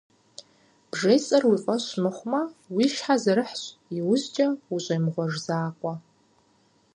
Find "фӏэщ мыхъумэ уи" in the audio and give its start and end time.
1.63-2.85